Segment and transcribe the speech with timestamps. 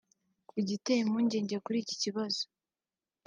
[0.61, 2.43] Igiteye impungenge kuri iki kibazo